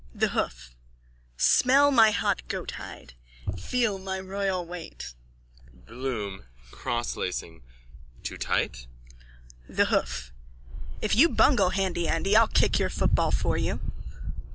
THE 0.15 0.29
HOOF: 0.29 0.73
Smell 1.37 1.91
my 1.91 2.09
hot 2.09 2.41
goathide. 2.47 3.13
Feel 3.59 3.99
my 3.99 4.19
royal 4.19 4.65
weight. 4.65 5.13
BLOOM: 5.71 6.43
(Crosslacing.) 6.71 7.61
Too 8.23 8.35
tight? 8.37 8.87
THE 9.69 9.85
HOOF: 9.93 10.31
If 11.03 11.15
you 11.15 11.29
bungle, 11.29 11.69
Handy 11.69 12.07
Andy, 12.07 12.35
I'll 12.35 12.47
kick 12.47 12.79
your 12.79 12.89
football 12.89 13.29
for 13.29 13.57
you. 13.57 13.79